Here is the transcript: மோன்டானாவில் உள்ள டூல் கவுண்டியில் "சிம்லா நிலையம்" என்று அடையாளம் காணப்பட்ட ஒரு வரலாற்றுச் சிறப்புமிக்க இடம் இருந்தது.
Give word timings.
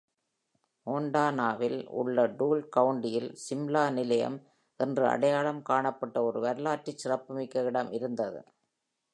மோன்டானாவில் 0.87 1.77
உள்ள 1.93 2.25
டூல் 2.31 2.69
கவுண்டியில் 2.75 3.29
"சிம்லா 3.43 3.89
நிலையம்" 3.91 4.37
என்று 4.79 5.05
அடையாளம் 5.07 5.61
காணப்பட்ட 5.61 6.23
ஒரு 6.23 6.39
வரலாற்றுச் 6.39 6.97
சிறப்புமிக்க 6.97 7.63
இடம் 7.63 7.91
இருந்தது. 7.91 8.41